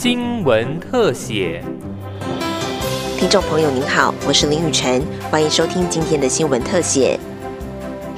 [0.00, 1.60] 新闻特写。
[3.18, 7.18] 听众朋友您好，我是林雨晨，欢迎收听今天的新闻特写。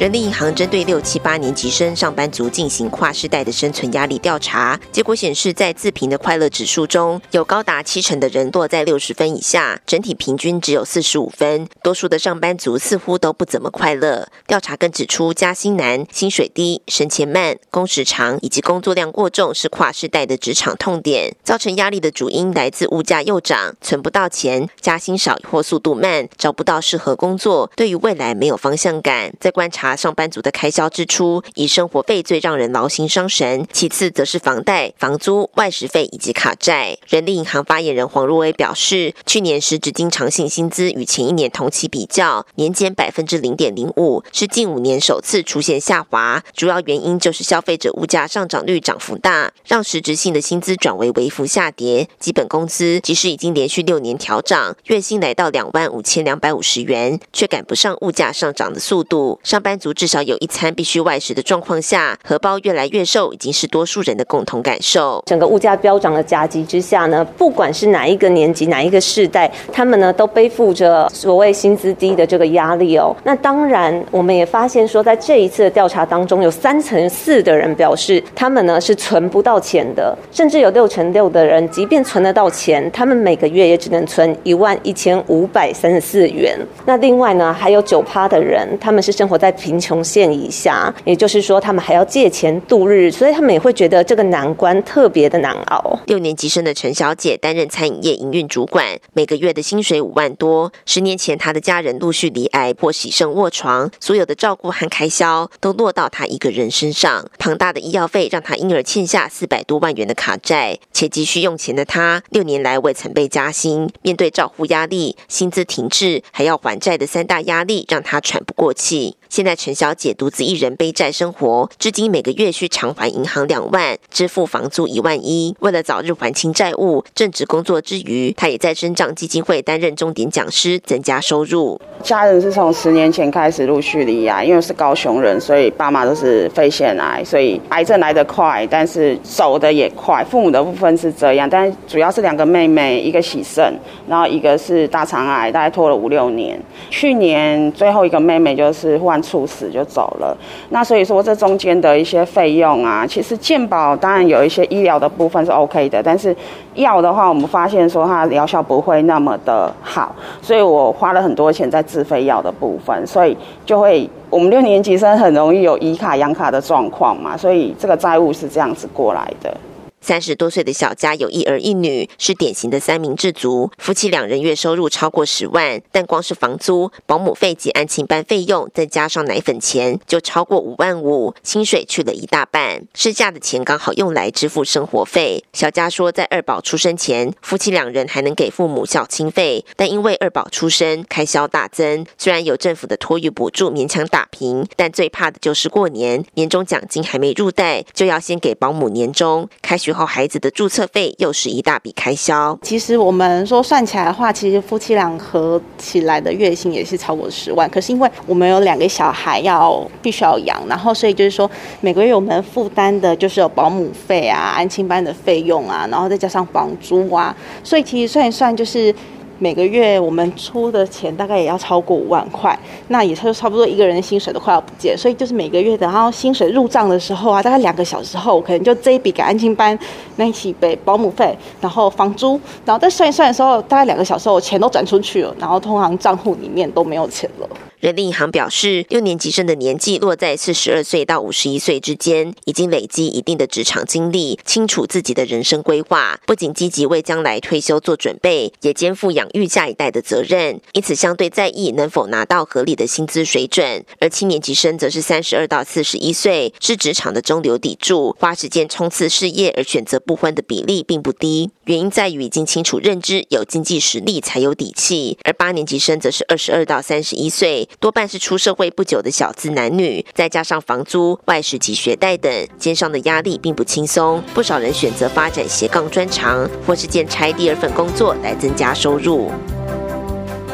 [0.01, 11.69] 人力银行针对六七八年级生上班族进行跨世代的生存压力调查，结果显示，在自评的快乐指数中，有高达七成的人落在六十分以下，整体平均只有四十五分。
[11.83, 14.27] 多数的上班族似乎都不怎么快乐。
[14.47, 21.37] 调查更指出，加薪难、薪水低、升迁慢、工时长以及工作量过重是跨世代的职场痛点。
[21.45, 29.35] 造成压力的主因来自物价又涨、存不到钱、加薪少或速度慢、找不到适合工作，对于未来没有方向感。
[29.39, 29.90] 在观察。
[29.97, 36.97] 上班族的开销支出，以生活费最让人劳心伤神，其次则是房贷、房租、外食费以及卡债。
[37.09, 46.43] 人力银行发言人黄若威表示，去年实质经常性薪资与前一年同期比较，年减百分之零点零五，是近五年首次出现下滑。
[46.55, 52.09] 主要原因就是消费者物价上涨率涨幅大，让实质性的薪资转为微幅下跌。
[52.19, 59.41] 基本工资即使已经连续六年调涨，月薪来到两万五千两百五十元，却赶不上物价上涨的速度。
[59.43, 59.80] 上班。
[59.81, 65.21] 族至少有一餐必须外食的状况下，荷包越来越瘦，已经是多数人的共同感受。
[65.27, 73.17] 整个物价飙涨的夹击之下呢，不管是哪一个年级、哪一个世代，他们呢都背负着所谓薪资低的这个压力哦。
[73.25, 86.59] 那当然，我们也发现说，在这一次的调查当中，有三成四的人表示，他们呢是存不到钱的，甚至有六成六的人，即便存得到钱，他们每个月也只能存一万一千五百三十四元。
[86.85, 95.97] 那另外呢，还有九趴的人，他们是生活在贫贫穷线以下，也就是说，他们还要借钱度日，所以他们也会觉得这个难关特别的难熬。
[96.07, 100.73] 六年级生的陈小姐担任餐饮业营运主管，每个月的薪水五万多。
[100.85, 107.25] 十年前，她的家人陆续离癌或喜胜卧床，所有的照顾和开销都落到她一个人身上。
[107.39, 113.89] 庞大的医药费让她因而欠下四百多万元的卡债，且急需用钱的她，六年来未曾被加薪。
[114.03, 119.17] 面对照护压力、薪资停滞，还要还债的三大压力，让她喘不过气。
[119.29, 125.55] 现在陈小姐独自一人背债生活，至今每个月需偿还银行两万，支付房租一万一。
[125.61, 131.81] 为了早日还清债务，正职工作之余，她也在生长基金会担任重点讲师，增加收入。
[132.03, 140.25] 家人是从十年前开始陆续离癌，因为是高雄人，所以爸妈都是肺腺癌，所以癌症来得快，但是走的也快。
[140.25, 143.73] 父母的部分是这样，但主要是两个妹妹，一个喜肾，
[144.09, 146.61] 然后一个是大肠癌，大概拖了五六年。
[146.91, 149.21] 去年最后一个妹妹就是患。
[149.21, 150.37] 猝死就走了，
[150.71, 156.35] 那所以说这中间的一些费用啊，其实健保当然有一些医疗的部分是 OK 的，但是
[156.75, 169.55] 药的话，我们发现说它疗效不会那么的好，所以我花了很多钱在自费药的部分，所以就会我们六年级生很容易有以卡养卡的状况嘛，所以这个债务是这样子过来的。
[170.01, 173.71] 三十多岁的小佳有一儿一女，是典型的三明治族。
[173.77, 182.83] 夫妻两人月收入超过十万，但光是房租、保姆费及安亲班费用，再加上奶粉钱，就超过五万五，薪水去了一大半。
[182.95, 185.45] 事假的钱刚好用来支付生活费。
[185.53, 192.07] 小佳说，在二宝出生前，夫妻两人还能给父母孝亲费，但因为二宝出生，开销大增。
[192.17, 199.47] 虽然有政府的托育补助勉强打平，但最怕的就是过年，年终奖金还没入袋，就要先给保姆年终。
[199.61, 199.90] 开学。
[199.93, 202.59] 后孩子的注册费又是一大笔开销。
[202.63, 207.69] 其实我们说算起来的话，其实夫妻俩合起来的月薪也是超过十万。
[207.71, 217.35] 可是因为我们有两个小孩要必须要养，然后所以就是说每个月我们负担的就是有保姆费啊、安亲班的费用啊，然后再加上房租啊，
[217.65, 218.95] 所以其实算一算就是。
[219.43, 222.57] 每个月我们出的钱大概也要超过五万块，
[222.89, 229.77] 那也就差不多一个人薪水都快要不见，所以就是每个月等到薪水入账的时候啊，大概两个小时后，可能就这一笔给安亲班，
[230.17, 237.49] 那一起给保姆费，然后房租，然后再算一算的时候，大概两个小时后钱都转出去了，然后通常账户里面都没有钱了。
[237.81, 253.83] 人力银行表示，六年级生的年纪落在四十二岁到五十一岁之间，已经累积一定的职场经历，清楚自己的人生规划，不仅积极为将来退休做准备，也肩负养育下一代的责任，因此相对在意能否拿到合理的薪资水准。
[253.99, 261.49] 而七年级生则是三十二到四十一岁，是职场的中流砥柱，花时间冲刺事业而选择不婚的比例并不低。
[261.65, 265.17] 原因在于已经清楚认知，有经济实力才有底气。
[265.25, 267.67] 而八年级生则是二十二到三十一岁。
[267.79, 274.23] 多半是出社会不久的小资男女，再加上房租、外食及学贷等，肩上的压力并不轻松。
[274.35, 279.31] 不少人选择发展斜杠专长，或是兼差第二份工作来增加收入。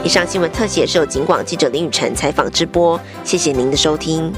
[0.04, 4.32] 以上新闻特写是由警广记者林雨辰采访直播，谢谢您的收听。